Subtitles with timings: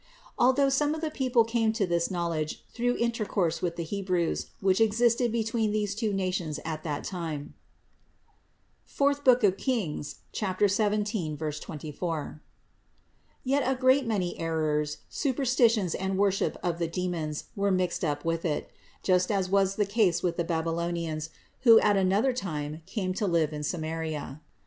[0.35, 4.81] Although some of the people came to this knowledge through intercourse with the Hebrews, which
[4.81, 7.53] existed between these two nations at that time
[8.97, 10.15] (Kings
[10.57, 12.41] IV, 17, 24);
[13.43, 18.43] yet a great many errors, superstitions and worship of the demons were mixed up with
[18.43, 18.71] it;
[19.03, 21.29] just as was the case with the Babylonians,
[21.59, 24.41] who at another time came to live in Sa maria.